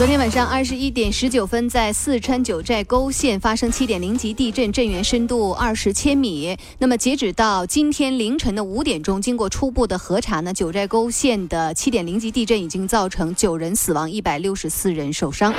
[0.00, 6.56] 昨天晚上二十一点十九分，在四川九寨沟县发生七点零级地震，震源深度二十千米。
[6.78, 15.52] 那么截止到今天凌晨的五点钟，经过初步的核查呢，九寨沟县的七点零级地震已经造成九人死亡，一百六十四人受伤。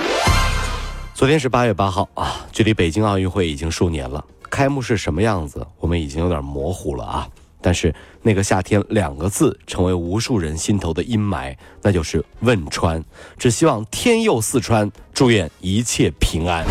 [1.13, 4.26] 昨天是八月八号啊，距离北京奥运会已经数年了。
[4.49, 7.29] 开幕式什么样子，我们已经有点模糊了啊。
[7.61, 13.03] 但是那个夏天两个字成为无数人心头的阴霾，那就是汶川。
[13.37, 16.65] 只希望天佑四川，祝愿一切平安。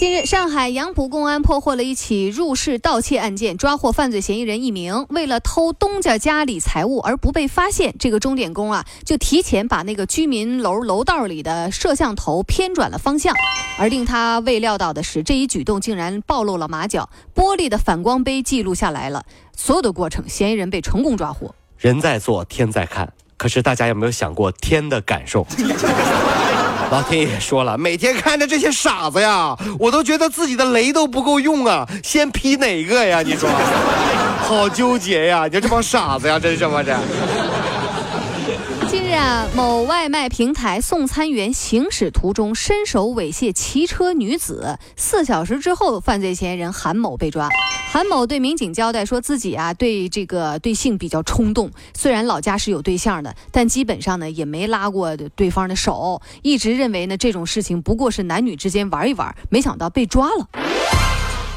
[0.00, 5.04] 近日，上海杨浦公安破获了一起入室盗窃案件，抓获犯罪嫌疑人一名。
[5.10, 13.36] 为了偷东家家里财物而不被发现，这个钟点工啊，就提前把那个居民楼楼道里的摄像头偏转了方向。
[13.78, 21.54] 而令他未料到的是，这一举动竟然暴露了马脚，玻璃的反光杯记录下来了所有的过程，嫌疑人被成功抓获。
[21.76, 23.12] 人在做，天在看。
[23.36, 25.46] 可是大家有没有想过天的感受？
[26.90, 31.88] 老天爷说了，每天看着这些傻子呀，我都觉得自己的雷都不够用啊！
[32.02, 33.22] 先劈哪个呀？
[33.22, 33.48] 你说，
[34.42, 35.44] 好纠结呀！
[35.46, 36.92] 你说这帮傻子呀，真是我这。
[38.90, 47.48] 近日啊，某外卖平台送餐员行驶途中伸手猥亵骑车女子，四小时之后，犯罪嫌疑人韩某被抓。
[47.92, 60.48] 韩某对民警交代说自己啊对这个对性比较冲动，虽然老家是有对象的，但基本上呢也没拉过对方的手，一直认为呢这种事情不过是男女之间玩一玩，没想到被抓了。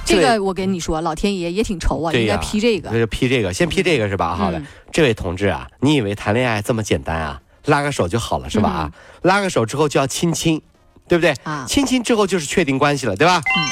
[0.05, 2.89] 这个我跟你说，老天爷也挺愁啊，应该批这个。
[2.91, 4.35] 那就批这个，先批这个是吧？
[4.35, 7.41] 好的，这位同志啊，你以为谈恋爱这么简单啊？
[7.65, 8.69] 拉个手就好了是吧？
[8.69, 8.91] 啊，
[9.21, 10.61] 拉个手之后就要亲亲，
[11.07, 11.33] 对不对？
[11.43, 13.41] 啊，亲亲之后就是确定关系了，对吧？
[13.57, 13.69] 嗯。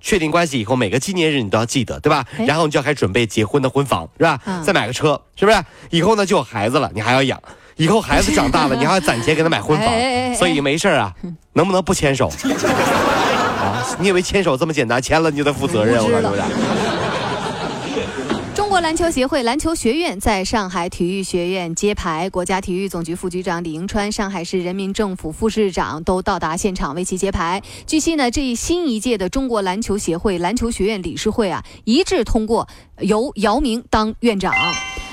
[0.00, 2.26] 确定关系以后，每个纪念日你都要记得，对吧？
[2.46, 4.38] 然后你就要开始准备结婚的婚房，是吧？
[4.62, 5.64] 再买个车，是不是？
[5.88, 7.42] 以后呢就有孩子了，你还要养。
[7.76, 9.88] 以后孩子长大了， 你还要攒钱给他买婚房。
[10.36, 11.10] 所以没事啊，
[11.54, 12.30] 能不能不牵手？
[14.00, 15.00] 你以为牵手这么简单？
[15.00, 16.42] 牵了你就得负责任，我告诉你。
[18.54, 27.62] 中国篮球协会篮球学院在上海体育学院揭牌，国家体育总局副局长李迎川、上海市人民政府副市长都到达现场为其揭牌。
[27.86, 32.68] 据悉呢，这一新一届的中国篮球协会篮球学院理事会啊，一致通过
[33.00, 34.52] 由姚明当院长。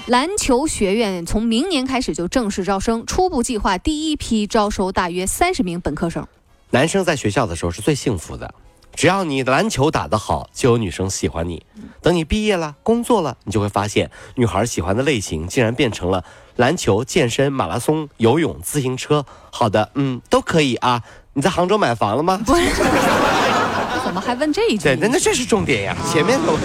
[0.08, 6.28] 篮球学院从明年开始就正式招生，初步计划第一批招收大约三十名本科生。
[6.72, 8.54] 男生在学校的时候是最幸福的。
[8.94, 11.66] 只要你的篮球打得好，就有女生喜欢你。
[12.02, 16.24] 等你毕业了、工作了，你就会发现，女孩喜欢的类型竟然变成了
[16.58, 19.26] 篮球、健身、马拉松、游泳、自行车。
[19.50, 21.02] 好的，嗯，都可以啊。
[21.34, 22.42] 你在杭州买房了吗？
[22.46, 22.62] 不是，
[24.04, 24.84] 怎么还问这一句？
[24.84, 26.58] 对，那那这是重点呀，前面都。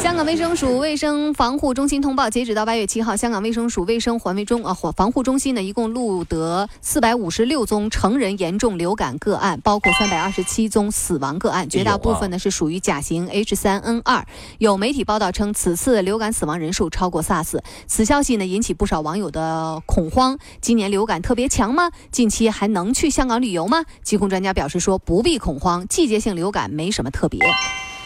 [0.00, 14.26] 香港卫生署卫生防护中心通报，截止到八月七号，香港卫生署卫生环卫中啊防护中心呢，一共录得四百五十六宗成人严重流感个案，包括三百二十七宗死亡个案，绝大部分呢是属于甲型 H 三 N 二。
[14.56, 17.60] 有媒体报道称，此次流感死亡人数超过 SARS。
[17.86, 20.38] 此消息呢引起不少网友的恐慌。
[20.62, 21.90] 今年流感特别强吗？
[22.10, 23.84] 近期还能去香港旅游吗？
[24.02, 27.38] 疾控专家表示说，不必恐慌，季节性流感没什么特别。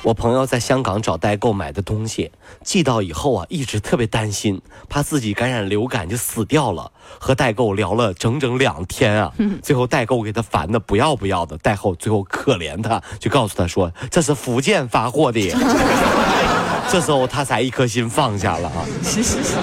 [0.04, 2.30] 我朋友在香港找代购买的东西，
[2.62, 6.92] 寄到以后啊，一直特别担心，怕自己感染流感就死掉了。
[7.18, 9.32] 和代购聊了整整两天啊，
[9.62, 15.50] 最后代购给他烦的不要不要的，代购最后可怜他，就告诉他说这是福建发货的。
[16.92, 18.84] 这时候他才一颗心放下了啊。
[19.02, 19.54] 是是是。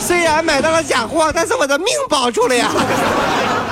[0.00, 2.72] 虽然买到了假货，但是我的命保住了呀。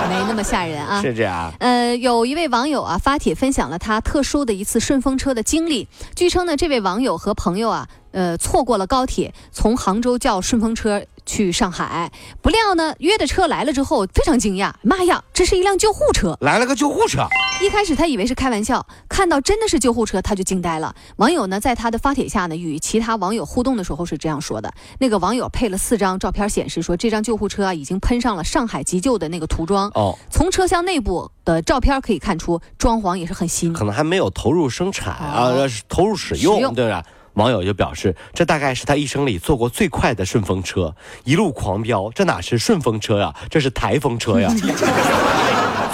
[0.09, 1.01] 没那么吓人啊。
[1.03, 1.53] 是这样。
[1.59, 5.89] 呃，有一位网友啊发帖分享了他特殊的一次顺风车的经历。
[6.15, 11.03] 据称呢，这位网友和朋友啊，呃，错过了高铁，从杭州叫顺风车。
[11.27, 12.13] 去上海，
[12.43, 16.37] 不料呢，约的车来了之后，非常惊讶，妈呀，这是一辆救护车！
[16.43, 17.27] 来了个救护车。
[17.61, 20.95] 一开始他以为是开玩笑，看到真的是救护车，他就惊呆了。
[21.17, 29.89] 网友呢，在他的发帖下呢，与其他网友互动的时候是这样说的：那个网友配了四张照片，显示说这张救护车啊，已经喷上了上海急救的那个涂装。
[29.95, 35.53] 哦，从车厢内部的照片可以看出，装潢也是很新，可能还没有投入生产啊，
[35.89, 37.03] 投入使用，对吧？
[37.35, 42.11] 网友就表示，这大概是他一生里坐过最快的顺风车，一路狂飙。
[42.15, 44.53] 这哪是顺风车呀，这是台风车呀！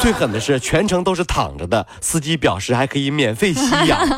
[0.01, 4.01] 最狠的是，全程都是躺着的，司机表示还可以免费吸氧。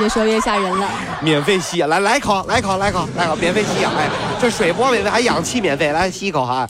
[0.00, 0.90] 越说越吓人了。
[1.22, 3.92] 免费吸氧，来来口，来口，来口，来口，免费吸氧。
[3.96, 4.08] 哎，
[4.40, 6.68] 这水波免费，还氧气免费，来吸一口哈。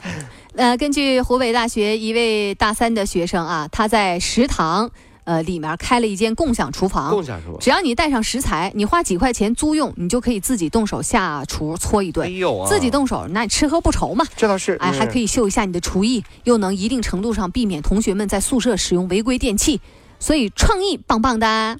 [0.57, 4.91] 呃，根据湖北大学一位大三的学生啊，他在食堂。
[5.26, 12.25] 呃，里面开了一间共享厨房，共享厨房，只要你带上食材，你花几块钱租用，你就可以自己动手下厨搓一顿。
[12.25, 14.25] 哎呦，自己动手，那你吃喝不愁嘛。
[14.37, 19.81] 这倒是，哎，还可以秀一下你的厨艺，又能一定程度上避免同学们在宿舍使用违规电器，
[20.20, 21.76] 所以创意棒棒的。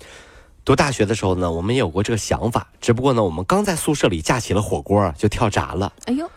[0.65, 5.93] 读大学的时候呢，我们也有过这个想法，只不过呢，我们刚在宿舍里架起了火锅，就跳闸了。
[6.07, 6.29] 哎呦，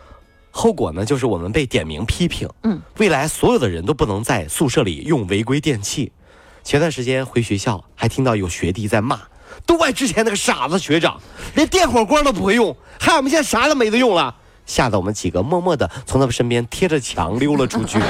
[0.52, 2.48] 后果呢，就是我们被点名批评。
[2.62, 6.12] 嗯，未来所有的人都不能在宿舍里用违规电器。
[6.62, 9.18] 前段时间回学校，还听到有学弟在骂，
[9.66, 11.20] 都怪之前那个傻子学长，
[11.54, 14.34] 连电火锅都不会用，害我们现在啥都没得用了，
[14.66, 17.98] 吓得我们几个默默的从他们身边贴着墙溜了出去。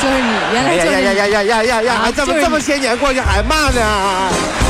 [0.00, 2.12] 就是你，原来就是呀呀呀呀呀呀呀！
[2.12, 4.69] 怎么这么些年过去还骂呢？